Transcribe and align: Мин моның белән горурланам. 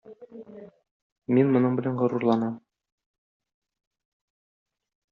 Мин 1.37 1.53
моның 1.57 1.77
белән 1.81 2.01
горурланам. 2.01 2.57